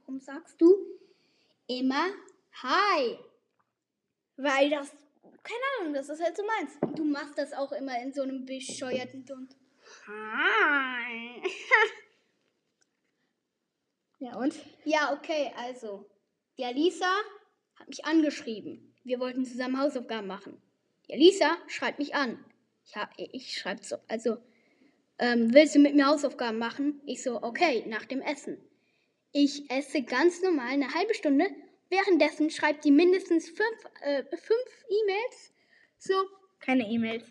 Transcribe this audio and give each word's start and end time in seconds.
Warum 0.00 0.20
sagst 0.20 0.58
du 0.58 0.74
immer 1.66 2.06
Hi? 2.62 3.18
Weil 4.36 4.70
das, 4.70 4.90
keine 5.42 5.64
Ahnung, 5.80 5.94
das 5.94 6.08
ist 6.08 6.22
halt 6.22 6.36
so 6.36 6.42
meins. 6.44 6.78
Du 6.96 7.04
machst 7.04 7.36
das 7.36 7.52
auch 7.52 7.72
immer 7.72 8.00
in 8.00 8.12
so 8.12 8.22
einem 8.22 8.46
bescheuerten 8.46 9.26
Ton. 9.26 9.48
Hi. 10.06 11.42
ja, 14.18 14.36
und? 14.36 14.54
Ja, 14.84 15.12
okay, 15.12 15.52
also. 15.56 16.08
Die 16.56 16.64
Alisa 16.64 17.12
hat 17.76 17.88
mich 17.88 18.04
angeschrieben. 18.04 18.94
Wir 19.04 19.20
wollten 19.20 19.44
zusammen 19.44 19.78
Hausaufgaben 19.78 20.26
machen. 20.26 20.60
Die 21.06 21.14
Alisa 21.14 21.56
schreibt 21.66 21.98
mich 21.98 22.14
an. 22.14 22.42
Ja, 22.94 23.10
ich 23.16 23.58
schreibe 23.58 23.84
so. 23.84 23.96
Also, 24.08 24.38
ähm, 25.18 25.52
willst 25.52 25.74
du 25.74 25.80
mit 25.80 25.94
mir 25.94 26.06
Hausaufgaben 26.06 26.58
machen? 26.58 27.00
Ich 27.06 27.22
so, 27.22 27.42
okay, 27.42 27.84
nach 27.86 28.06
dem 28.06 28.22
Essen. 28.22 28.58
Ich 29.32 29.70
esse 29.70 30.02
ganz 30.02 30.42
normal 30.42 30.68
eine 30.68 30.92
halbe 30.92 31.14
Stunde. 31.14 31.46
Währenddessen 31.88 32.50
schreibt 32.50 32.84
die 32.84 32.90
mindestens 32.90 33.48
fünf, 33.48 33.84
äh, 34.02 34.24
fünf 34.36 34.84
E-Mails. 34.88 35.52
So, 35.98 36.14
Keine 36.60 36.86
E-Mails. 36.88 37.24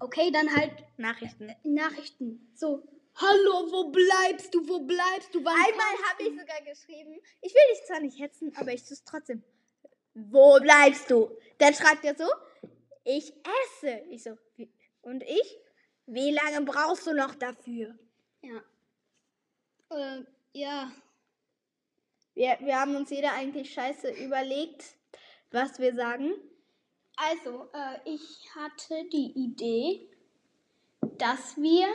okay, 0.00 0.30
dann 0.30 0.54
halt 0.54 0.72
Nachrichten. 0.96 1.54
Nachrichten. 1.64 2.50
So, 2.54 2.82
hallo, 3.16 3.72
wo 3.72 3.90
bleibst 3.90 4.54
du? 4.54 4.68
Wo 4.68 4.80
bleibst 4.80 5.34
du? 5.34 5.44
Wann 5.44 5.54
Einmal 5.54 6.10
habe 6.10 6.22
ich 6.22 6.30
sogar 6.30 6.60
geschrieben, 6.62 7.20
ich 7.42 7.52
will 7.52 7.74
dich 7.74 7.84
zwar 7.86 8.00
nicht 8.00 8.18
hetzen, 8.20 8.52
aber 8.56 8.72
ich 8.72 8.82
tue 8.82 8.92
es 8.92 9.04
trotzdem. 9.04 9.42
Wo 10.14 10.58
bleibst 10.60 11.10
du? 11.10 11.30
Dann 11.58 11.74
schreibt 11.74 12.04
er 12.04 12.16
so, 12.16 12.26
ich 13.04 13.32
esse. 13.80 14.02
Ich 14.10 14.22
so, 14.24 14.36
und 15.02 15.22
ich? 15.24 15.58
Wie 16.06 16.30
lange 16.30 16.64
brauchst 16.64 17.06
du 17.06 17.14
noch 17.14 17.34
dafür? 17.34 17.98
Ja. 18.42 18.62
Äh, 19.90 20.24
ja. 20.52 20.92
Wir, 22.38 22.56
wir 22.60 22.78
haben 22.78 22.94
uns 22.94 23.10
jeder 23.10 23.32
eigentlich 23.32 23.72
scheiße 23.74 24.10
überlegt, 24.10 24.84
was 25.50 25.80
wir 25.80 25.92
sagen. 25.96 26.34
Also, 27.16 27.68
äh, 27.72 27.98
ich 28.04 28.48
hatte 28.54 29.04
die 29.12 29.32
Idee, 29.34 30.08
dass 31.00 31.56
wir 31.56 31.88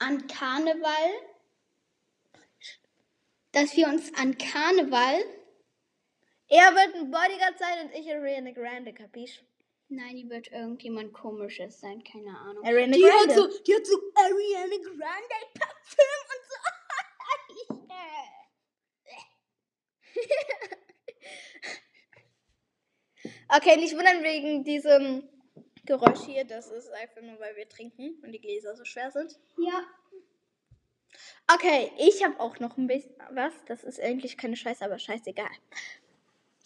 an 0.00 0.26
Karneval, 0.26 1.12
dass 3.52 3.74
wir 3.74 3.88
uns 3.88 4.12
an 4.18 4.36
Karneval, 4.36 5.24
Er 6.48 6.74
wird 6.74 6.94
ein 6.96 7.10
Bodyguard 7.10 7.58
sein 7.58 7.86
und 7.86 7.94
ich 7.94 8.06
Ariana 8.12 8.50
Grande, 8.50 8.92
kapisch? 8.92 9.42
nein, 9.88 10.14
die 10.14 10.28
wird 10.28 10.52
irgendjemand 10.52 11.14
komisches 11.14 11.80
sein, 11.80 12.04
keine 12.04 12.36
Ahnung. 12.38 12.62
Ariana 12.66 12.92
Die 12.94 13.04
hat 13.06 13.28
Grande. 13.28 13.34
so, 13.34 13.62
die 13.62 13.74
hat 13.76 13.86
so 13.86 13.96
Ariana 14.14 14.76
Grande 14.76 15.36
Parfüm 15.58 16.20
und 16.34 16.44
so. 16.50 16.56
Okay, 23.52 23.76
nicht 23.76 23.96
wundern 23.96 24.22
wegen 24.22 24.62
diesem 24.62 25.28
Geräusch 25.84 26.24
hier. 26.24 26.44
Das 26.44 26.70
ist 26.70 26.88
einfach 26.92 27.20
nur, 27.20 27.40
weil 27.40 27.56
wir 27.56 27.68
trinken 27.68 28.14
und 28.22 28.30
die 28.30 28.40
Gläser 28.40 28.76
so 28.76 28.84
schwer 28.84 29.10
sind. 29.10 29.38
ja, 29.58 29.84
Okay, 31.52 31.90
ich 31.98 32.22
habe 32.24 32.38
auch 32.38 32.60
noch 32.60 32.76
ein 32.76 32.86
bisschen 32.86 33.14
was. 33.30 33.52
Das 33.66 33.82
ist 33.82 34.00
eigentlich 34.00 34.38
keine 34.38 34.56
Scheiße, 34.56 34.84
aber 34.84 34.98
scheißegal. 34.98 35.50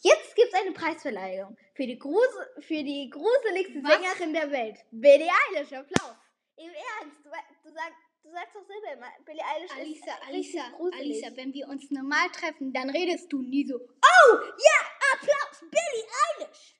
Jetzt 0.02 0.36
gibt 0.36 0.52
es 0.52 0.60
eine 0.60 0.72
Preisverleihung 0.72 1.56
für 1.72 1.86
die, 1.86 1.98
Gruse, 1.98 2.50
für 2.60 2.82
die 2.84 3.08
gruseligste 3.08 3.82
Was? 3.82 3.92
Sängerin 3.92 4.34
der 4.34 4.50
Welt. 4.50 4.76
Billie 4.90 5.30
Eilish, 5.48 5.72
Applaus. 5.72 6.16
Im 6.56 6.70
Ernst, 7.00 7.16
du, 7.24 7.30
du, 7.62 7.72
sag, 7.72 7.88
du 7.88 8.03
sagst 8.34 8.54
doch 8.54 8.66
selber 8.66 8.92
immer, 8.92 9.12
Billie 9.24 9.42
Eilish 9.42 9.70
Alisa, 9.72 10.04
ist 10.04 10.28
Alisa, 10.28 10.76
gruselig. 10.76 11.24
Alisa, 11.24 11.36
wenn 11.36 11.54
wir 11.54 11.68
uns 11.68 11.90
normal 11.90 12.28
treffen, 12.30 12.72
dann 12.72 12.90
redest 12.90 13.32
du 13.32 13.40
nie 13.40 13.66
so. 13.66 13.76
Oh, 13.76 14.34
ja, 14.34 14.78
Applaus, 15.14 15.60
Billie 15.60 16.06
Eilish. 16.26 16.74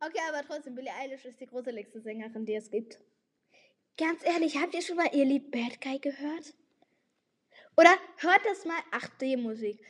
Okay, 0.00 0.20
aber 0.28 0.46
trotzdem, 0.46 0.74
Billie 0.74 0.92
Eilish 0.92 1.24
ist 1.24 1.40
die 1.40 1.46
gruseligste 1.46 2.00
Sängerin, 2.00 2.44
die 2.44 2.54
es 2.54 2.70
gibt. 2.70 2.98
Ganz 3.96 4.24
ehrlich, 4.24 4.56
habt 4.56 4.74
ihr 4.74 4.82
schon 4.82 4.96
mal 4.96 5.08
ihr 5.14 5.24
Lied 5.24 5.50
Bad 5.50 5.80
Guy 5.80 5.98
gehört? 6.00 6.52
Oder 7.76 7.96
hört 8.18 8.44
das 8.44 8.64
mal 8.64 8.80
8D-Musik. 8.92 9.80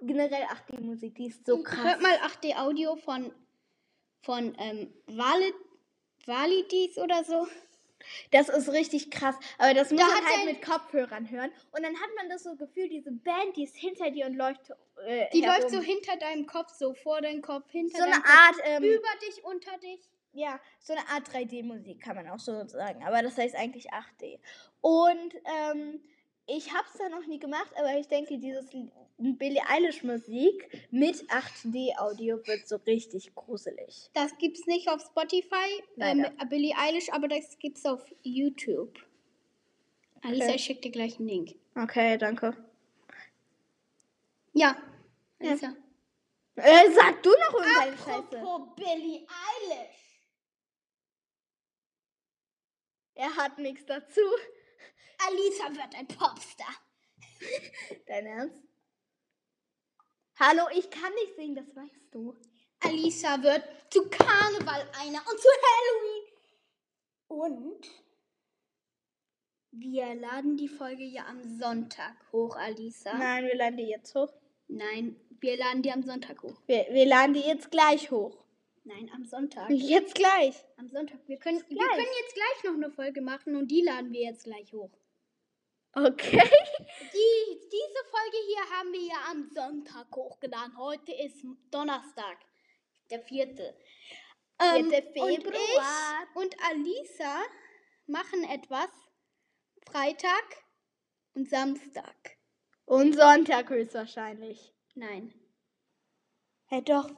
Generell 0.00 0.44
8D-Musik, 0.44 1.14
die 1.14 1.26
ist 1.26 1.46
so 1.46 1.62
krass. 1.62 1.82
Hört 1.82 2.02
mal 2.02 2.16
8D 2.18 2.56
Audio 2.56 2.96
von, 2.96 3.32
von 4.22 4.54
ähm, 4.58 4.92
Valid, 5.06 5.54
Validis 6.26 6.98
oder 6.98 7.24
so. 7.24 7.46
Das 8.30 8.48
ist 8.48 8.68
richtig 8.70 9.10
krass. 9.10 9.36
Aber 9.58 9.74
das 9.74 9.90
muss 9.90 10.00
Da 10.00 10.06
man 10.06 10.24
halt 10.24 10.44
mit 10.46 10.62
Kopfhörern 10.62 11.30
hören. 11.30 11.50
Und 11.72 11.82
dann 11.82 11.94
hat 11.94 12.10
man 12.16 12.28
das 12.28 12.42
so 12.44 12.54
Gefühl, 12.56 12.88
diese 12.88 13.10
Band, 13.12 13.56
die 13.56 13.64
ist 13.64 13.76
hinter 13.76 14.10
dir 14.10 14.26
und 14.26 14.34
läuft 14.34 14.70
äh, 15.06 15.26
Die 15.32 15.42
herum. 15.42 15.60
läuft 15.60 15.70
so 15.74 15.80
hinter 15.80 16.16
deinem 16.16 16.46
Kopf, 16.46 16.72
so 16.72 16.94
vor 16.94 17.20
deinem 17.20 17.42
Kopf, 17.42 17.70
hinter 17.70 17.96
so 17.98 18.04
deinem 18.04 18.14
eine 18.14 18.22
Kopf, 18.22 18.32
Art, 18.36 18.56
ähm, 18.64 18.82
über 18.84 19.08
dich, 19.26 19.44
unter 19.44 19.76
dich. 19.78 20.00
ja, 20.32 20.58
so 20.80 20.92
eine 20.94 21.06
Art 21.08 21.28
3D-Musik 21.28 22.00
kann 22.02 22.16
man 22.16 22.28
auch 22.28 22.38
so 22.40 22.66
sagen. 22.66 23.02
Aber 23.04 23.22
das 23.22 23.36
heißt 23.38 23.54
eigentlich 23.56 23.92
8D. 23.92 24.38
Und 24.80 25.34
ähm, 25.44 26.00
ich 26.46 26.72
habe 26.74 26.84
es 26.92 26.98
da 26.98 27.08
noch 27.08 27.26
nie 27.26 27.38
gemacht, 27.38 27.70
aber 27.78 27.94
ich 27.98 28.08
denke, 28.08 28.38
dieses 28.38 28.68
Billie 29.16 29.62
Eilish 29.68 30.02
Musik 30.02 30.86
mit 30.90 31.16
8D-Audio 31.30 32.44
wird 32.46 32.66
so 32.66 32.76
richtig 32.76 33.32
gruselig. 33.34 34.10
Das 34.12 34.36
gibt's 34.38 34.66
nicht 34.66 34.88
auf 34.88 35.00
Spotify, 35.02 35.82
äh, 35.98 36.14
mit 36.14 36.32
Billie 36.48 36.74
Eilish, 36.76 37.10
aber 37.12 37.28
das 37.28 37.56
gibt's 37.58 37.86
auf 37.86 38.04
YouTube. 38.22 38.98
Alisa, 40.22 40.44
Okay. 40.46 40.56
ich 40.56 40.64
schick 40.64 40.82
dir 40.82 40.90
gleich 40.90 41.18
einen 41.18 41.28
Link. 41.28 41.54
Okay, 41.76 42.18
danke. 42.18 42.56
Ja, 44.52 44.76
Ja. 45.40 45.50
Alisa. 45.50 45.76
Äh, 46.56 46.90
sag 46.92 47.22
du 47.22 47.30
noch 47.30 47.54
irgendeine 47.60 47.96
Scheiße. 47.96 48.38
Apropos 48.40 48.74
Billie 48.76 49.26
Eilish. 49.26 50.28
Er 53.14 53.34
hat 53.36 53.58
nichts 53.58 53.84
dazu. 53.86 54.20
Alisa 55.18 55.70
wird 55.74 55.94
ein 55.96 56.06
Popstar. 56.08 56.74
Dein 58.06 58.26
Ernst? 58.26 58.62
Hallo, 60.38 60.62
ich 60.76 60.90
kann 60.90 61.12
nicht 61.14 61.36
singen, 61.36 61.54
das 61.54 61.74
weißt 61.76 62.12
du. 62.12 62.34
Alisa 62.80 63.42
wird 63.42 63.62
zu 63.90 64.08
Karneval 64.10 64.88
einer 65.00 65.18
und 65.30 65.38
zu 65.40 65.48
Halloween. 65.62 66.32
Und 67.28 67.86
wir 69.70 70.14
laden 70.16 70.56
die 70.56 70.68
Folge 70.68 71.04
ja 71.04 71.26
am 71.26 71.42
Sonntag 71.58 72.14
hoch, 72.32 72.56
Alisa. 72.56 73.16
Nein, 73.16 73.44
wir 73.46 73.54
laden 73.56 73.76
die 73.76 73.88
jetzt 73.88 74.14
hoch. 74.14 74.32
Nein, 74.68 75.16
wir 75.40 75.56
laden 75.56 75.82
die 75.82 75.92
am 75.92 76.02
Sonntag 76.02 76.42
hoch. 76.42 76.60
Wir, 76.66 76.86
wir 76.90 77.06
laden 77.06 77.34
die 77.34 77.40
jetzt 77.40 77.70
gleich 77.70 78.10
hoch. 78.10 78.36
Nein, 78.84 79.10
am 79.14 79.24
Sonntag. 79.24 79.70
Jetzt 79.70 80.14
gleich. 80.14 80.56
Am 80.76 80.88
Sonntag. 80.88 81.18
Wir 81.26 81.38
können, 81.38 81.58
wir 81.68 81.76
Gleich. 81.76 81.88
können 81.88 82.12
jetzt 82.22 82.34
gleich 82.34 82.64
noch 82.64 82.74
eine 82.74 82.90
Folge 82.90 83.22
machen 83.22 83.56
und 83.56 83.68
die 83.70 83.82
laden 83.82 84.12
wir 84.12 84.20
jetzt 84.22 84.44
gleich 84.44 84.72
hoch. 84.72 84.90
Okay. 85.94 86.42
Die, 87.12 87.60
diese 87.70 88.04
Folge 88.10 88.36
hier 88.46 88.78
haben 88.78 88.92
wir 88.92 89.06
ja 89.06 89.30
am 89.30 89.50
Sonntag 89.54 90.06
hochgeladen. 90.14 90.76
Heute 90.78 91.12
ist 91.12 91.44
Donnerstag, 91.70 92.38
der 93.10 93.20
vierte. 93.20 93.76
Ähm, 94.60 94.88
Vierte 94.88 95.20
und 95.20 95.42
Februar. 95.42 96.22
ich 96.22 96.36
und 96.36 96.56
Alisa 96.64 97.42
machen 98.06 98.44
etwas 98.44 98.88
Freitag 99.86 100.64
und 101.34 101.48
Samstag. 101.50 102.36
Und 102.86 103.14
Sonntag 103.14 103.68
höchstwahrscheinlich. 103.70 104.72
Nein. 104.94 105.34
Hey, 106.66 106.82
doch. 106.82 107.10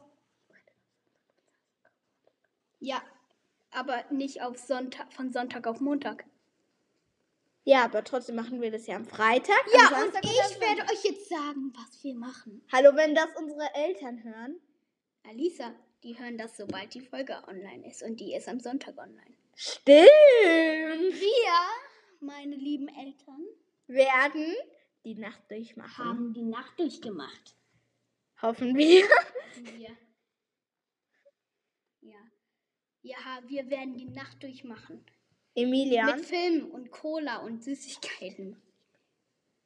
Ja, 2.81 3.03
aber 3.71 4.05
nicht 4.11 4.43
auf 4.43 4.59
Sonntag, 4.59 5.13
von 5.13 5.33
Sonntag 5.33 5.67
auf 5.67 5.81
Montag. 5.81 6.25
Ja, 7.69 7.85
aber 7.85 8.05
trotzdem 8.05 8.37
machen 8.37 8.61
wir 8.61 8.71
das 8.71 8.87
ja 8.87 8.95
am 8.95 9.05
Freitag. 9.05 9.59
am 9.67 9.73
Ja, 9.73 9.89
Samstag 9.89 10.23
und 10.23 10.31
am 10.31 10.37
ich 10.53 10.61
werde 10.61 10.83
euch 10.83 11.03
jetzt 11.03 11.29
sagen, 11.29 11.73
was 11.75 12.03
wir 12.05 12.15
machen. 12.15 12.65
Hallo, 12.71 12.95
wenn 12.95 13.13
das 13.13 13.27
unsere 13.37 13.75
Eltern 13.75 14.23
hören. 14.23 14.61
Alisa, 15.25 15.75
die 16.05 16.17
hören 16.17 16.39
das, 16.39 16.57
sobald 16.57 16.95
die 16.95 17.01
Folge 17.01 17.37
online 17.49 17.85
ist 17.91 18.05
und 18.05 18.21
die 18.21 18.35
ist 18.37 18.47
am 18.49 18.61
Sonntag 18.61 18.97
online. 18.97 19.35
Stimmt. 19.57 20.07
Wir, 20.07 21.59
meine 22.21 22.55
lieben 22.55 22.87
Eltern, 22.87 23.45
Werden 23.89 24.55
die 25.05 25.17
Nacht 25.17 25.51
durchmachen. 25.51 26.05
haben 26.05 26.35
die 26.35 26.45
Nacht 26.45 26.79
durchgemacht. 26.79 27.57
Hoffen 28.43 28.77
wir. 28.77 29.09
Wir. 29.57 29.97
Ja. 32.01 32.19
Ja, 33.03 33.17
wir 33.49 33.69
werden 33.71 33.97
die 33.97 34.05
Nacht 34.11 34.41
durchmachen. 34.41 35.05
Emilian. 35.57 36.17
Mit 36.17 36.27
Film 36.27 36.67
und 36.71 36.91
Cola 36.91 37.39
und 37.39 37.65
Süßigkeiten. 37.65 38.63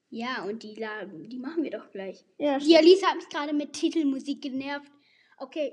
Ja, 0.09 0.45
und 0.45 0.63
die, 0.63 0.75
die 0.75 1.39
machen 1.39 1.63
wir 1.63 1.71
doch 1.71 1.91
gleich. 1.91 2.25
Ja, 2.39 2.59
Die 2.59 2.77
Alisa 2.77 3.09
hat 3.09 3.17
mich 3.17 3.29
gerade 3.29 3.53
mit 3.53 3.73
Titelmusik 3.73 4.41
genervt. 4.41 4.91
Okay. 5.39 5.73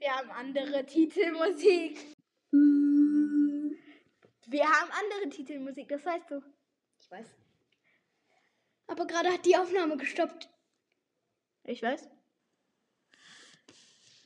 wir 0.00 0.14
haben 0.14 0.30
andere 0.30 0.84
Titelmusik. 0.84 1.98
Wir 4.46 4.64
haben 4.64 4.90
andere 4.90 5.30
Titelmusik, 5.30 5.88
das 5.88 6.04
weißt 6.04 6.30
du. 6.30 6.42
Ich 7.00 7.10
weiß. 7.10 7.26
Aber 8.86 9.06
gerade 9.06 9.32
hat 9.32 9.46
die 9.46 9.56
Aufnahme 9.56 9.96
gestoppt. 9.96 10.50
Ich 11.64 11.82
weiß. 11.82 12.08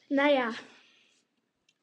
Naja. 0.08 0.54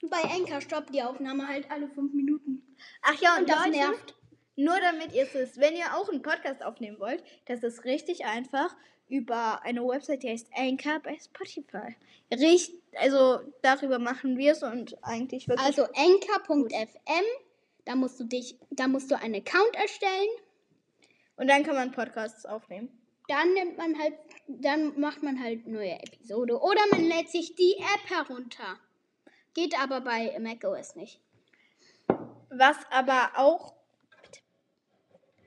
Bei 0.04 0.22
Enker 0.36 0.62
stoppt 0.62 0.94
die 0.94 1.02
Aufnahme 1.02 1.48
halt 1.48 1.70
alle 1.72 1.88
fünf 1.90 2.14
Minuten. 2.14 2.62
Ach 3.02 3.20
ja, 3.22 3.34
und, 3.36 3.42
Und 3.42 3.50
das 3.50 3.66
Leute, 3.66 3.78
nervt. 3.78 4.16
Nur 4.58 4.80
damit 4.80 5.14
ihr 5.14 5.24
es 5.24 5.34
wisst, 5.34 5.60
wenn 5.60 5.76
ihr 5.76 5.96
auch 5.96 6.10
einen 6.10 6.22
Podcast 6.22 6.64
aufnehmen 6.64 7.00
wollt, 7.00 7.24
das 7.46 7.64
ist 7.64 7.84
richtig 7.84 8.26
einfach 8.26 8.76
über 9.08 9.62
eine 9.64 9.86
Website, 9.86 10.24
die 10.24 10.30
heißt 10.30 10.48
Anchor 10.56 11.00
bei 11.00 11.18
Spotify. 11.18 11.96
Richt, 12.34 12.74
also 12.96 13.40
darüber 13.62 14.00
machen 14.00 14.38
wir 14.38 14.54
es 14.54 14.64
und 14.64 14.98
eigentlich 15.04 15.48
wirklich. 15.48 15.66
Also 15.66 15.84
enker.fm, 15.94 17.26
da 17.86 17.96
musst 17.96 18.20
du 18.20 18.24
dich, 18.24 18.58
da 18.72 18.88
musst 18.88 19.12
du 19.12 19.20
einen 19.20 19.36
Account 19.36 19.76
erstellen. 19.76 20.30
und 21.38 21.48
dann 21.48 21.64
kann 21.64 21.76
man 21.76 21.92
Podcasts 21.92 22.46
aufnehmen. 22.46 22.90
Dann 23.28 23.54
nimmt 23.54 23.78
man 23.78 23.98
halt, 24.00 24.14
dann 24.48 25.00
macht 25.00 25.24
man 25.24 25.42
halt 25.42 25.68
neue 25.68 26.00
Episode. 26.00 26.60
Oder 26.60 26.82
man 26.92 27.04
lädt 27.04 27.30
sich 27.30 27.56
die 27.56 27.76
App 27.78 28.10
herunter. 28.10 28.80
Geht 29.56 29.80
aber 29.80 30.02
bei 30.02 30.38
macOS 30.38 30.96
nicht. 30.96 31.22
Was 32.50 32.76
aber 32.92 33.32
auch. 33.38 33.74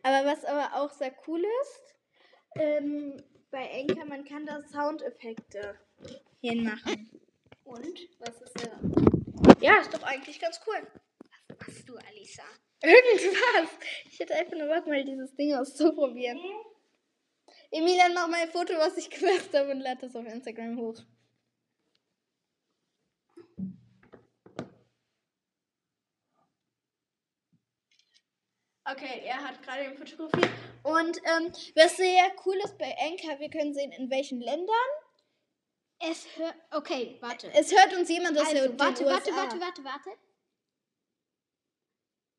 Aber 0.02 0.26
was 0.26 0.44
aber 0.46 0.75
auch 0.75 0.90
sehr 0.90 1.12
cool 1.26 1.44
ist, 1.62 1.94
ähm, 2.56 3.22
bei 3.50 3.70
Anchor, 3.70 4.06
man 4.06 4.25
kann 4.25 4.46
da 4.46 4.62
Soundeffekte 4.62 5.78
hinmachen. 6.40 7.10
Und? 7.64 8.08
Was 8.20 8.40
ist 8.40 8.64
da? 8.64 9.55
Ja, 9.60 9.76
ist 9.81 9.93
doch 9.93 10.02
eigentlich 10.02 10.40
ganz 10.40 10.58
cool. 10.66 10.87
Was 11.49 11.58
machst 11.58 11.88
du, 11.88 11.96
Alisa? 11.96 12.44
Irgendwas. 12.82 13.70
Ich 14.11 14.19
hätte 14.19 14.34
einfach 14.37 14.56
nur 14.56 14.69
Bock, 14.69 14.87
mal 14.87 15.04
dieses 15.04 15.34
Ding 15.34 15.54
auszuprobieren. 15.54 16.38
Emilian, 17.70 18.14
mach 18.14 18.28
mal 18.28 18.40
ein 18.40 18.50
Foto, 18.50 18.72
was 18.78 18.96
ich 18.96 19.11
gemacht 19.11 19.50
habe 19.52 19.72
und 19.72 19.81
lad 19.81 20.02
das 20.02 20.16
auf 20.16 20.25
Instagram 20.25 20.78
hoch. 20.78 21.02
Okay, 28.90 29.23
er 29.25 29.43
hat 29.43 29.62
gerade 29.62 29.82
den 29.85 29.96
fotografiert. 29.96 30.50
Und 30.82 31.19
ähm, 31.25 31.52
was 31.75 31.96
sehr 31.96 32.32
cool 32.46 32.56
ist 32.64 32.79
bei 32.79 32.96
Anchor, 32.99 33.38
wir 33.38 33.50
können 33.50 33.75
sehen, 33.75 33.93
in 33.93 34.11
welchen 34.11 34.40
Ländern. 34.40 34.75
Es 36.00 36.26
hört. 36.37 36.55
Okay, 36.70 37.19
warte. 37.20 37.52
Es 37.52 37.73
hört 37.73 37.93
uns 37.94 38.08
jemand 38.08 38.38
aus 38.38 38.49
Also, 38.49 38.69
den 38.69 38.79
warte, 38.79 39.05
USA. 39.05 39.12
warte, 39.14 39.32
warte, 39.35 39.61
warte, 39.61 39.85
warte. 39.85 40.11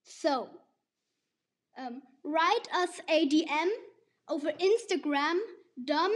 So. 0.03 0.49
Um, 1.77 2.01
write 2.23 2.69
us 2.81 2.99
a 3.07 3.25
DM 3.25 3.69
over 4.27 4.49
Instagram. 4.59 5.39
Dumm, 5.75 6.11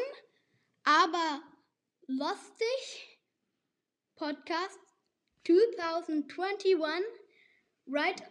aber 0.84 1.42
lustig. 2.08 3.20
Podcast 4.16 4.80
2021. 5.46 7.06
Write 7.86 8.24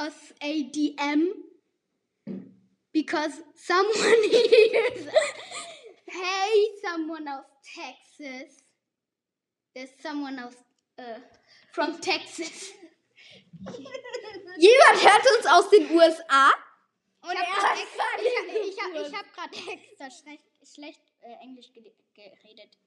us 0.00 0.32
a 0.40 0.64
DM 0.70 1.28
because 2.92 3.32
someone 3.54 3.94
is. 4.24 5.06
hey, 6.08 6.66
someone 6.82 7.28
aus 7.28 7.44
Texas. 7.76 8.56
There's 9.74 9.90
someone 10.02 10.38
else 10.38 10.56
uh, 10.98 11.20
from 11.72 12.00
Texas. 12.00 12.72
Jemand 14.58 15.04
hört 15.04 15.26
uns 15.36 15.46
aus 15.46 15.70
den 15.70 15.90
USA. 15.90 16.50
Und 17.22 17.32
Ich 17.32 17.38
er 17.38 17.46
habe 17.46 17.68
hat 17.68 17.78
extra, 17.78 18.04
gerade 18.16 18.58
ich, 18.58 18.68
ich 18.68 19.14
hab, 19.14 19.52
extra 19.52 20.10
schlecht, 20.10 20.44
schlecht 20.64 21.02
äh, 21.20 21.34
Englisch 21.42 21.70
geredet. 21.72 22.78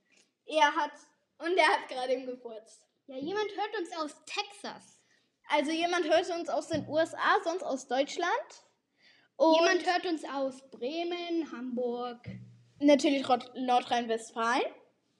Er 0.46 0.76
hat. 0.76 0.92
Und 1.38 1.56
er 1.58 1.68
hat 1.68 1.88
gerade 1.88 2.14
ihm 2.14 2.26
gefurzt. 2.26 2.88
Ja, 3.08 3.18
jemand 3.18 3.52
hört 3.56 3.78
uns 3.78 3.92
aus 3.98 4.16
Texas. 4.26 5.03
Also 5.50 5.72
jemand 5.72 6.06
hört 6.08 6.30
uns 6.32 6.50
aus 6.50 6.68
den 6.70 6.88
USA, 6.88 7.38
sonst 7.44 7.64
aus 7.64 7.88
Deutschland. 7.88 8.30
Und 9.36 9.56
Jemand 9.60 9.86
hört 9.86 10.06
uns 10.06 10.24
aus 10.26 10.62
Bremen, 10.72 11.52
Hamburg. 11.52 12.20
natürlich 12.80 13.28
Nordrhein-Westfalen. 13.56 14.64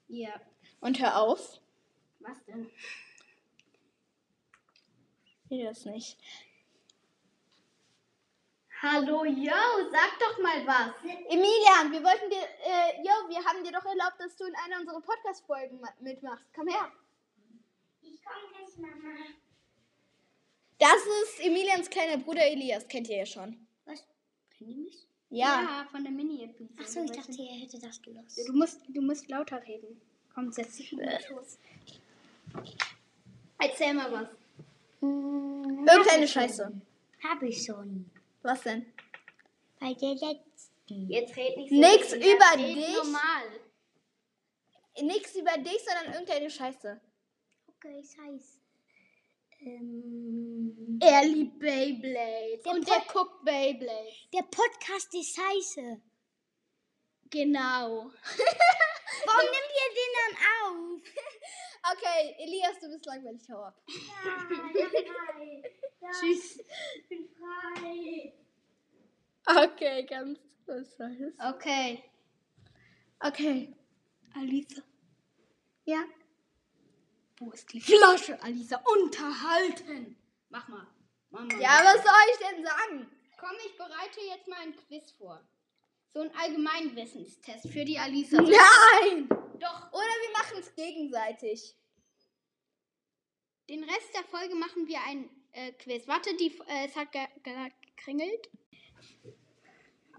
Ja. 0.08 0.40
Und 0.80 1.00
hör 1.00 1.18
auf. 1.20 1.60
Was 2.20 2.44
denn? 2.46 2.70
Ich 5.48 5.62
das 5.64 5.84
nicht. 5.84 6.18
Hallo, 8.82 9.24
yo, 9.24 9.52
sag 9.90 10.18
doch 10.18 10.38
mal 10.42 10.66
was. 10.66 10.94
Emilian, 11.28 11.90
wir 11.92 12.02
wollten 12.02 12.28
dir, 12.28 12.42
äh, 12.42 12.98
yo, 13.02 13.12
wir 13.28 13.42
haben 13.44 13.64
dir 13.64 13.72
doch 13.72 13.84
erlaubt, 13.84 14.18
dass 14.20 14.36
du 14.36 14.44
in 14.44 14.54
einer 14.56 14.80
unserer 14.80 15.00
Podcast-Folgen 15.00 15.80
ma- 15.80 15.94
mitmachst. 16.00 16.44
Komm 16.54 16.68
her. 16.68 16.92
Ich 18.02 18.22
komme 18.22 18.48
gleich, 18.52 18.76
Mama. 18.76 19.14
Das 20.78 20.96
ist 21.22 21.40
Emilians 21.40 21.88
kleiner 21.88 22.18
Bruder 22.18 22.44
Elias, 22.46 22.86
kennt 22.88 23.08
ihr 23.08 23.18
ja 23.18 23.26
schon. 23.26 23.66
Was? 23.84 24.04
Kennen 24.56 24.70
die 24.70 24.76
mich? 24.76 25.06
Ja. 25.30 25.86
von 25.90 26.02
der 26.04 26.12
Mini-Episode. 26.12 26.80
Achso, 26.80 27.02
ich 27.04 27.10
dachte, 27.10 27.32
du? 27.32 27.42
er 27.42 27.54
hätte 27.60 27.78
das 27.80 28.00
gelost. 28.02 28.38
Du 28.46 28.52
musst, 28.52 28.80
du 28.88 29.00
musst 29.00 29.28
lauter 29.28 29.60
reden. 29.66 30.00
Komm, 30.32 30.52
setz 30.52 30.76
dich 30.76 30.90
den 30.90 31.00
Schoß. 31.20 31.58
Erzähl 33.58 33.94
mal 33.94 34.12
was. 34.12 34.28
Hm, 35.00 35.86
Irgendeine 35.88 36.28
Scheiße. 36.28 36.72
Hab 37.22 37.42
ich 37.42 37.64
schon. 37.64 38.10
Was 38.42 38.62
denn? 38.62 38.86
Bei 39.80 39.94
der 39.94 40.14
letzten. 40.14 41.10
Jetzt 41.10 41.36
red 41.36 41.56
nicht 41.56 41.70
so. 41.70 41.76
Nix 41.76 42.12
über 42.12 42.56
dich. 42.56 42.94
Normal. 42.96 43.60
Nichts 45.02 45.34
über 45.34 45.56
dich, 45.58 45.78
sondern 45.84 46.12
irgendeine 46.14 46.50
Scheiße. 46.50 47.00
Okay, 47.68 48.00
ich 48.02 48.16
heiß. 48.18 48.60
Ähm, 49.66 50.98
Er 51.02 51.24
liebt 51.24 51.58
Beyblades. 51.58 52.62
Der 52.64 52.72
und 52.72 52.84
Pop- 52.86 52.94
der 52.94 53.12
guckt 53.12 53.44
Beyblades. 53.44 54.14
der 54.32 54.42
Podcast 54.42 55.14
ist 55.14 55.34
scheiße. 55.36 56.00
Genau. 57.30 58.10
Warum 59.26 59.44
nimmt 59.46 59.72
ihr 59.80 59.90
den 59.94 60.12
dann 60.20 60.36
auf? 60.62 61.02
Okay, 61.92 62.34
Elias, 62.38 62.78
du 62.80 62.88
bist 62.88 63.04
langweilig, 63.04 63.42
hau 63.50 63.62
ab. 63.64 63.78
Tschüss. 66.18 66.58
Ich 66.96 67.08
bin 67.08 67.28
frei. 67.28 68.32
Okay, 69.46 70.04
ganz 70.06 70.38
was 70.66 70.96
Scheiße. 70.96 71.34
Okay. 71.54 72.02
Okay. 73.20 73.74
Alisa, 74.34 74.82
Ja. 75.84 76.04
Wo 77.38 77.50
ist 77.50 77.72
die 77.72 77.80
Flasche? 77.80 78.40
Alisa, 78.42 78.82
unterhalten. 79.02 80.16
Mach 80.50 80.68
mal. 80.68 80.86
Mach 81.30 81.44
mal. 81.44 81.60
Ja, 81.60 81.80
was 81.84 82.02
soll 82.02 82.12
ich 82.32 82.38
denn 82.48 82.64
sagen? 82.64 83.10
Komm, 83.38 83.56
ich 83.66 83.76
bereite 83.76 84.20
jetzt 84.28 84.48
mal 84.48 84.60
ein 84.60 84.74
Quiz 84.76 85.10
vor. 85.12 85.40
So 86.12 86.20
ein 86.20 86.34
Allgemeinwissenstest 86.36 87.68
für 87.70 87.84
die 87.84 87.98
Alisa. 87.98 88.36
Nein! 88.40 89.28
Doch, 89.28 89.92
Oder 89.92 90.14
wir 90.22 90.32
machen 90.32 90.58
es 90.60 90.74
gegenseitig. 90.74 91.76
den 93.68 93.82
Rest 93.84 94.14
der 94.14 94.24
Folge 94.24 94.54
machen 94.54 94.86
wir 94.86 95.00
ein 95.06 95.28
äh, 95.52 95.72
Quiz. 95.72 96.06
Warte, 96.06 96.36
die, 96.36 96.56
äh, 96.68 96.86
es 96.86 96.94
hat 96.96 97.10
ge 97.12 97.26
ge 97.42 97.70
gekringelt. 97.96 98.48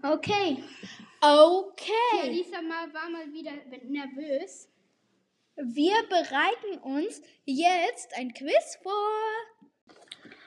Okay. 0.02 0.56
Die 0.56 0.64
Okay. 1.22 2.20
Alisa 2.20 2.60
mal, 2.62 2.92
war 2.92 3.08
mal 3.08 3.32
wieder 3.32 3.52
nervös. 3.84 4.68
Wir 5.56 5.94
bereiten 6.08 6.78
uns 6.82 7.22
jetzt 7.46 8.14
ein 8.14 8.32
Quiz 8.34 8.78
vor. 8.82 8.92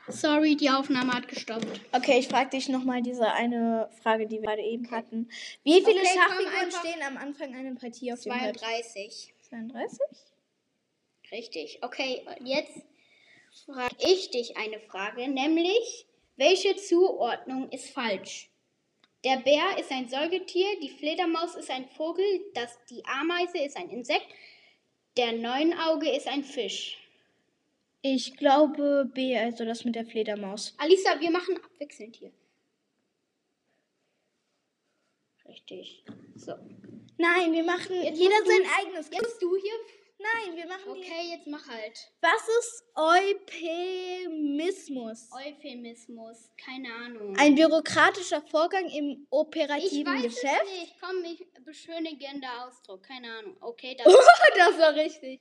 Sorry, 0.07 0.55
die 0.55 0.69
Aufnahme 0.69 1.13
hat 1.13 1.27
gestoppt. 1.27 1.81
Okay, 1.91 2.19
ich 2.19 2.27
frage 2.27 2.51
dich 2.51 2.69
nochmal 2.69 3.01
diese 3.01 3.31
eine 3.31 3.89
Frage, 4.01 4.27
die 4.27 4.37
wir 4.37 4.47
gerade 4.47 4.61
eben 4.61 4.89
hatten. 4.91 5.29
Wie 5.63 5.81
viele 5.83 5.99
Okay, 5.99 6.09
Schachfiguren 6.15 6.71
stehen 6.71 7.01
am 7.03 7.17
Anfang 7.17 7.55
einer 7.55 7.75
Partie 7.75 8.13
auf 8.13 8.21
dem 8.21 8.33
Brett? 8.33 8.59
32. 8.59 9.33
32? 9.49 9.99
Richtig. 11.31 11.79
Okay, 11.81 12.25
jetzt 12.43 12.81
frage 13.65 13.95
ich 13.99 14.29
dich 14.31 14.57
eine 14.57 14.79
Frage, 14.79 15.27
nämlich, 15.27 16.07
welche 16.37 16.75
Zuordnung 16.75 17.69
ist 17.69 17.89
falsch? 17.89 18.49
Der 19.23 19.37
Bär 19.37 19.77
ist 19.77 19.91
ein 19.91 20.07
Säugetier, 20.07 20.67
die 20.81 20.89
Fledermaus 20.89 21.55
ist 21.55 21.69
ein 21.69 21.87
Vogel, 21.89 22.25
das, 22.53 22.77
die 22.89 23.03
Ameise 23.05 23.57
ist 23.59 23.75
ein 23.75 23.89
Insekt, 23.89 24.27
der 25.17 25.33
Neunauge 25.33 26.09
ist 26.15 26.27
ein 26.27 26.43
Fisch. 26.43 26.97
Ich 28.01 28.37
glaube 28.37 29.09
B, 29.13 29.37
also 29.37 29.65
das 29.65 29.83
mit 29.83 29.95
der 29.95 30.05
Fledermaus. 30.05 30.73
Alisa, 30.77 31.19
wir 31.19 31.31
machen 31.31 31.57
abwechselnd 31.57 32.15
hier. 32.15 32.31
Richtig. 35.45 36.03
So. 36.35 36.53
Nein, 37.17 37.51
wir 37.51 37.63
machen 37.63 37.95
jeder 38.01 38.45
sein 38.45 38.61
eigenes 38.79 39.09
Jetzt 39.11 39.21
musst 39.21 39.41
du 39.41 39.55
hier 39.57 39.73
Nein, 40.19 40.55
wir 40.55 40.67
machen 40.67 40.93
die. 40.95 40.99
Okay, 40.99 41.31
jetzt 41.31 41.47
mach 41.47 41.65
halt. 41.67 42.11
Was 42.19 42.47
ist 42.59 42.83
Euphemismus? 44.25 45.29
Euphemismus, 45.31 46.49
keine 46.57 46.93
Ahnung. 46.93 47.37
Ein 47.37 47.55
bürokratischer 47.55 48.41
Vorgang 48.41 48.89
im 48.89 49.11
ich 49.11 49.19
operativen 49.29 50.13
weiß 50.13 50.23
Geschäft? 50.23 50.61
es 50.65 50.71
nicht. 50.79 50.95
Komm, 50.99 51.23
ich 51.23 51.47
beschönigender 51.63 52.65
Ausdruck, 52.65 53.03
keine 53.03 53.31
Ahnung. 53.31 53.55
Okay, 53.61 53.95
das. 53.97 54.13
das 54.57 54.77
war 54.77 54.93
richtig. 54.95 55.39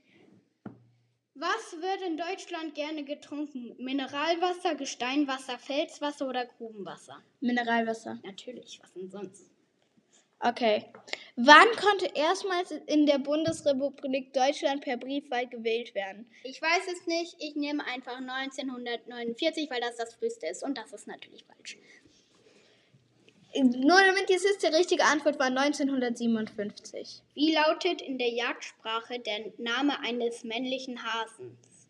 Was 1.35 1.81
wird 1.81 2.03
in 2.03 2.17
Deutschland 2.17 2.75
gerne 2.75 3.05
getrunken? 3.05 3.75
Mineralwasser, 3.79 4.75
Gesteinwasser, 4.75 5.59
Felswasser 5.59 6.29
oder 6.29 6.47
Grubenwasser? 6.47 7.23
Mineralwasser. 7.41 8.19
Natürlich, 8.25 8.81
was 8.83 8.93
denn 8.93 9.09
sonst? 9.09 9.49
Okay. 10.41 10.85
Wann 11.35 11.69
konnte 11.81 12.07
erstmals 12.15 12.71
in 12.71 13.07
der 13.07 13.19
Bundesrepublik 13.19 14.33
Deutschland 14.33 14.83
per 14.83 14.97
Briefwahl 14.97 15.49
gewählt 15.49 15.95
werden? 15.95 16.31
Ich 16.45 16.63
weiß 16.63 16.87
es 16.93 17.07
nicht. 17.07 17.37
Ich 17.41 17.57
nehme 17.57 17.85
einfach 17.87 18.19
1949, 18.19 19.69
weil 19.71 19.81
das 19.81 19.97
das 19.97 20.15
früheste 20.15 20.47
ist. 20.47 20.63
Und 20.63 20.79
das 20.79 20.93
ist 20.93 21.07
natürlich 21.09 21.45
falsch. 21.45 21.79
Nur 23.57 23.99
damit 23.99 24.31
ihr 24.31 24.37
wisst, 24.37 24.63
die 24.63 24.67
richtige 24.67 25.05
Antwort 25.05 25.39
war 25.39 25.47
1957. 25.47 27.23
Wie 27.35 27.55
lautet 27.55 28.03
in 28.03 28.19
der 28.19 28.31
Jagdsprache 28.31 29.19
der 29.19 29.53
Name 29.59 29.99
eines 30.01 30.45
männlichen 30.45 31.03
Hasens? 31.03 31.89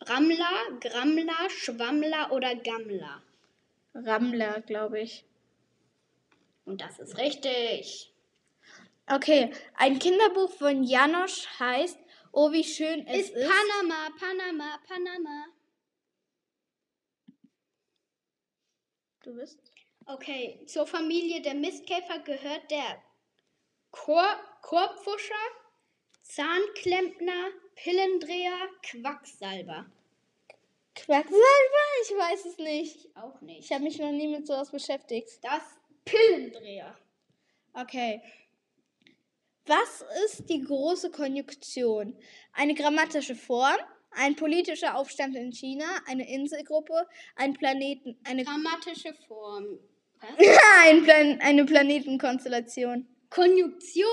Rammler, 0.00 0.78
Grammler, 0.80 1.50
Schwammler 1.50 2.32
oder 2.32 2.56
Gammler? 2.56 3.22
Rammler, 3.94 4.62
glaube 4.62 5.00
ich. 5.00 5.24
Und 6.64 6.80
das 6.80 6.98
ist 6.98 7.18
richtig. 7.18 8.12
Okay, 9.06 9.52
ein 9.74 9.98
Kinderbuch 9.98 10.50
von 10.50 10.84
Janosch 10.84 11.46
heißt 11.58 11.98
Oh, 12.32 12.50
wie 12.50 12.64
schön 12.64 13.06
es 13.06 13.28
Ist 13.28 13.36
ist. 13.36 13.48
Panama, 13.48 14.08
Panama, 14.18 14.78
Panama. 14.88 15.46
Du 19.22 19.34
bist? 19.34 19.58
Okay, 20.06 20.64
zur 20.66 20.86
Familie 20.86 21.42
der 21.42 21.54
Mistkäfer 21.54 22.18
gehört 22.20 22.70
der 22.70 23.02
Kor 23.90 24.40
Korbfuscher, 24.62 25.34
Zahnklempner, 26.22 27.50
Pillendreher, 27.74 28.68
Quacksalber. 28.82 29.86
Quacksalber? 30.94 31.84
Ich 32.02 32.10
weiß 32.16 32.44
es 32.46 32.58
nicht. 32.58 32.96
Ich 33.04 33.16
auch 33.16 33.40
nicht. 33.42 33.64
Ich 33.64 33.72
habe 33.72 33.84
mich 33.84 33.98
noch 33.98 34.10
nie 34.10 34.28
mit 34.28 34.46
sowas 34.46 34.70
beschäftigt. 34.70 35.28
Das 35.42 35.62
Pillendreher. 36.04 36.96
Okay. 37.74 38.22
Was 39.66 40.04
ist 40.24 40.48
die 40.50 40.62
große 40.62 41.10
Konjunktion? 41.10 42.16
Eine 42.52 42.74
grammatische 42.74 43.36
Form, 43.36 43.78
ein 44.10 44.34
politischer 44.34 44.96
Aufstand 44.96 45.36
in 45.36 45.52
China, 45.52 45.84
eine 46.06 46.28
Inselgruppe, 46.28 47.06
ein 47.36 47.54
Planeten, 47.54 48.18
eine, 48.24 48.44
Grammatische 48.44 49.14
Form. 49.26 49.78
Was? 50.20 50.58
ein 50.84 51.02
Plan, 51.04 51.40
eine 51.40 51.64
Planetenkonstellation. 51.64 53.06
Konjunktion? 53.30 54.06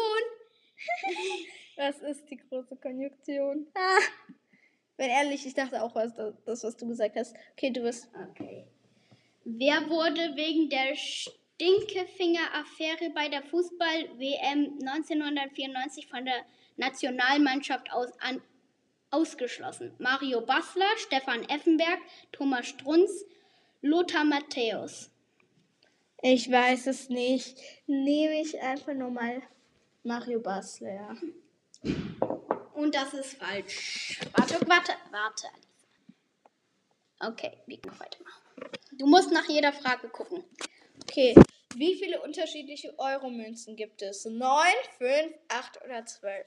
Was 1.75 1.99
ist 1.99 2.29
die 2.29 2.37
große 2.37 2.75
Konjunktion? 2.77 3.67
Ah. 3.73 3.99
Wenn 4.97 5.09
ehrlich, 5.09 5.45
ich 5.45 5.53
dachte 5.53 5.81
auch, 5.81 5.95
was 5.95 6.13
das, 6.45 6.63
was 6.63 6.75
du 6.75 6.87
gesagt 6.87 7.15
hast. 7.15 7.33
Okay, 7.53 7.71
du 7.71 7.81
bist. 7.81 8.09
Okay. 8.31 8.67
Wer 9.45 9.89
wurde 9.89 10.35
wegen 10.35 10.69
der 10.69 10.93
Stinkefinger-Affäre 11.59 13.09
bei 13.13 13.27
der 13.27 13.43
Fußball-WM 13.43 14.79
1994 14.79 16.07
von 16.07 16.23
der 16.23 16.45
Nationalmannschaft 16.77 17.91
aus 17.91 18.07
an, 18.21 18.41
ausgeschlossen? 19.11 19.93
Mario 19.99 20.39
Basler, 20.39 20.87
Stefan 20.97 21.43
Effenberg, 21.49 21.99
Thomas 22.31 22.65
Strunz, 22.67 23.25
Lothar 23.81 24.23
Matthäus. 24.23 25.11
Ich 26.21 26.49
weiß 26.49 26.87
es 26.87 27.09
nicht. 27.09 27.57
Nehme 27.87 28.39
ich 28.41 28.61
einfach 28.61 28.93
nur 28.93 29.11
mal 29.11 29.41
Mario 30.03 30.39
Basler. 30.39 30.93
ja. 30.93 31.15
Und 32.73 32.95
das 32.95 33.13
ist 33.13 33.33
falsch. 33.33 34.17
Warte, 34.31 34.53
warte, 34.65 34.93
warte. 35.11 35.47
Okay, 37.19 37.57
wir 37.65 37.77
können 37.81 37.99
weitermachen. 37.99 38.43
Du 38.93 39.07
musst 39.07 39.31
nach 39.31 39.49
jeder 39.49 39.73
Frage 39.73 40.07
gucken. 40.07 40.45
Okay, 41.03 41.35
wie 41.75 41.95
viele 41.95 42.21
unterschiedliche 42.21 42.97
Euro-Münzen 42.97 43.75
gibt 43.75 44.01
es? 44.01 44.25
9, 44.25 44.67
5, 44.97 45.33
8 45.47 45.81
oder 45.85 46.05
12? 46.05 46.45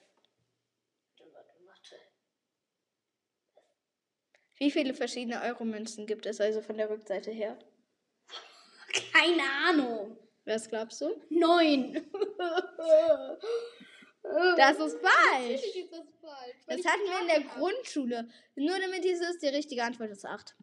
Wie 4.59 4.71
viele 4.71 4.95
verschiedene 4.95 5.43
Euro-Münzen 5.43 6.07
gibt 6.07 6.25
es 6.25 6.41
also 6.41 6.61
von 6.63 6.77
der 6.77 6.89
Rückseite 6.89 7.33
her? 7.33 7.59
Keine 9.13 9.43
Ahnung. 9.67 10.17
Was 10.45 10.69
glaubst 10.69 11.01
du? 11.01 11.21
Neun. 11.31 11.95
Das 14.57 14.79
ist 14.79 14.99
falsch. 15.01 15.63
Natürlich 15.63 15.77
ist 15.77 15.93
das 15.93 16.07
falsch. 16.21 16.57
weil 16.67 16.77
Das 16.77 16.79
ich 16.79 16.87
hatten 16.87 17.03
wir 17.03 17.21
in 17.23 17.27
der 17.27 17.51
habe. 17.51 17.59
Grundschule. 17.59 18.29
Nur 18.55 18.79
damit 18.79 19.03
dieses 19.05 19.31
ist, 19.31 19.43
die 19.43 19.49
richtige 19.49 19.83
Antwort 19.83 20.11
ist 20.11 20.25
8. 20.25 20.55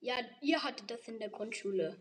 Ja, 0.00 0.14
ihr 0.40 0.62
hattet 0.62 0.90
das 0.90 1.06
in 1.06 1.18
der 1.18 1.28
Grundschule. 1.28 2.00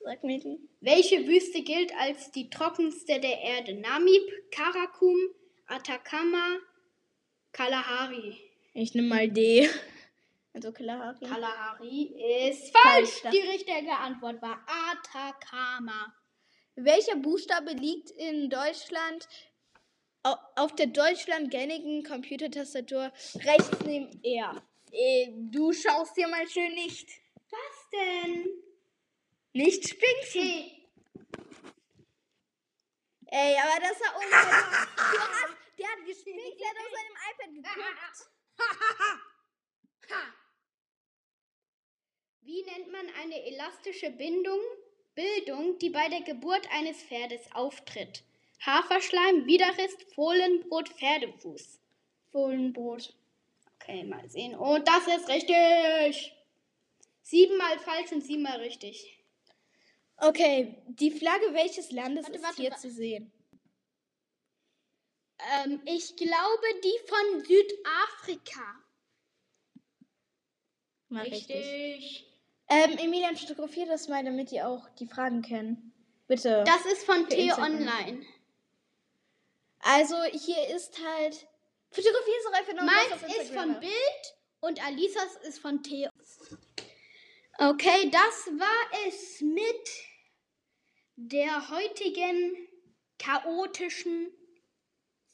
Sag 0.00 0.24
mir 0.24 0.38
die. 0.38 0.58
Welche 0.80 1.26
Wüste 1.26 1.62
gilt 1.62 1.92
als 1.98 2.30
die 2.32 2.48
trockenste 2.50 3.20
der 3.20 3.40
Erde? 3.40 3.74
Namib, 3.74 4.22
Karakum, 4.50 5.16
Atacama, 5.66 6.58
Kalahari. 7.52 8.36
Ich 8.74 8.94
nehme 8.94 9.08
mal 9.08 9.28
D. 9.28 9.68
Also 10.54 10.72
Kalahari. 10.72 11.24
Kalahari 11.24 12.48
ist 12.48 12.76
falsch. 12.76 13.10
Falsch. 13.20 13.32
Die 13.34 13.46
richtige 13.48 13.92
Antwort 13.92 14.42
war 14.42 14.66
Atacama. 14.90 16.12
Welcher 16.74 17.14
Buchstabe 17.16 17.72
liegt 17.72 18.10
in 18.12 18.48
Deutschland 18.50 19.28
au- 20.24 20.34
auf 20.56 20.74
der 20.74 20.86
Deutschland 20.86 21.50
gängigen 21.52 22.02
Computertastatur 22.02 23.12
rechts 23.44 23.70
neben 23.84 24.10
R? 24.24 24.60
Äh, 24.90 25.28
du 25.52 25.72
schaust 25.72 26.16
dir 26.16 26.26
mal 26.26 26.48
schön 26.48 26.74
nicht. 26.74 27.08
Was 27.50 27.90
denn? 27.92 28.48
Nicht 29.52 29.88
spinksen. 29.88 30.42
T. 30.42 30.78
Ey, 33.30 33.56
aber 33.58 33.80
das 33.80 34.00
war. 34.00 34.14
Du 34.98 35.18
hast, 35.18 35.56
der 35.78 35.88
hat 35.88 36.04
gespinkst, 36.06 36.60
der 36.60 36.68
hat 36.68 36.76
auf 36.76 36.90
seinem 36.92 37.16
iPad 37.30 37.50
geguckt. 37.54 38.30
Wie 42.40 42.62
nennt 42.62 42.90
man 42.90 43.06
eine 43.20 43.44
elastische 43.46 44.10
Bindung, 44.10 44.60
Bildung, 45.14 45.78
die 45.78 45.90
bei 45.90 46.08
der 46.08 46.22
Geburt 46.22 46.66
eines 46.72 47.02
Pferdes 47.02 47.52
auftritt? 47.52 48.24
Haferschleim, 48.64 49.46
Widerrist, 49.46 50.02
Fohlenbrot, 50.14 50.88
Pferdefuß. 50.88 51.78
Fohlenbrot. 52.32 53.14
Okay, 53.74 54.04
mal 54.04 54.28
sehen. 54.28 54.54
Und 54.54 54.88
das 54.88 55.06
ist 55.06 55.28
richtig. 55.28 56.34
Siebenmal 57.22 57.78
falsch 57.78 58.12
und 58.12 58.22
siebenmal 58.22 58.58
richtig. 58.58 59.17
Okay, 60.20 60.82
die 60.88 61.10
Flagge 61.10 61.54
welches 61.54 61.92
Landes 61.92 62.24
Warte, 62.24 62.36
ist 62.36 62.44
warte, 62.44 62.62
hier 62.62 62.70
wa- 62.72 62.76
zu 62.76 62.90
sehen? 62.90 63.32
Ähm, 65.64 65.80
ich 65.84 66.16
glaube 66.16 66.66
die 66.82 66.98
von 67.08 67.44
Südafrika. 67.44 68.84
Mal 71.08 71.22
richtig. 71.24 71.56
Richtig. 71.56 72.24
Ähm, 72.68 72.98
Emilian, 72.98 73.36
fotografier 73.36 73.86
das 73.86 74.08
mal, 74.08 74.22
damit 74.24 74.50
die 74.50 74.60
auch 74.60 74.88
die 74.98 75.06
Fragen 75.06 75.40
kennen. 75.42 75.92
Bitte. 76.26 76.64
Das 76.66 76.84
ist 76.92 77.04
von 77.04 77.26
T. 77.28 77.50
Online. 77.52 78.26
also, 79.80 80.16
hier 80.24 80.68
ist 80.74 80.98
halt. 81.02 81.46
Fotografier 81.90 82.34
es 82.38 82.44
doch 82.44 82.52
einfach 82.52 82.74
noch 82.74 82.82
Meins 82.82 83.38
ist 83.40 83.54
von 83.54 83.80
Bild 83.80 84.34
und 84.60 84.84
Alisas 84.84 85.36
ist 85.44 85.60
von 85.60 85.82
T. 85.82 86.06
Okay, 87.58 88.10
das 88.10 88.46
war 88.58 89.06
es 89.08 89.40
mit 89.40 89.88
der 91.28 91.68
heutigen 91.70 92.56
chaotischen 93.18 94.32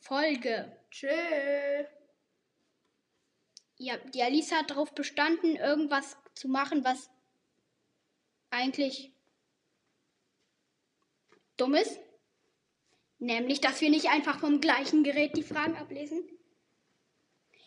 Folge. 0.01 0.77
Tschö. 0.91 1.09
Ja, 3.77 3.97
die 3.99 4.23
Alisa 4.23 4.57
hat 4.57 4.71
darauf 4.71 4.95
bestanden, 4.95 5.57
irgendwas 5.57 6.17
zu 6.35 6.49
machen, 6.49 6.85
was 6.85 7.11
eigentlich 8.51 9.13
dumm 11.57 11.75
ist. 11.75 11.99
Nämlich, 13.19 13.61
dass 13.61 13.81
wir 13.81 13.91
nicht 13.91 14.09
einfach 14.11 14.39
vom 14.41 14.61
gleichen 14.61 15.05
Gerät 15.05 15.37
die 15.37 15.43
Fragen 15.43 15.77
ablesen. 15.77 16.29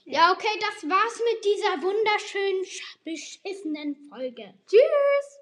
Ja, 0.05 0.31
okay, 0.31 0.47
das 0.59 0.89
war's 0.89 1.21
mit 1.33 1.45
dieser 1.45 1.81
wunderschönen, 1.81 2.63
sch- 2.63 3.03
beschissenen 3.03 3.95
Folge. 4.09 4.53
Tschüss. 4.67 5.39